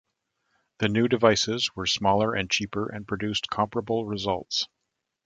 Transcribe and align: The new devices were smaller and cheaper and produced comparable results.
The 0.79 0.89
new 0.89 1.07
devices 1.07 1.75
were 1.75 1.85
smaller 1.85 2.33
and 2.33 2.49
cheaper 2.49 2.91
and 2.91 3.07
produced 3.07 3.51
comparable 3.51 4.07
results. 4.07 4.67